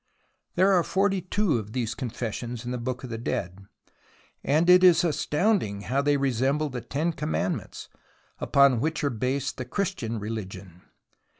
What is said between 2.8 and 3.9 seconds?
of the Dead,